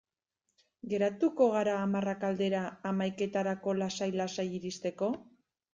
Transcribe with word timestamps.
Geratuko 0.93 1.49
gara 1.57 1.75
hamarrak 1.81 2.27
aldera, 2.31 2.65
hamaiketarako 2.93 3.79
lasai-lasai 3.85 4.51
iristeko? 4.61 5.17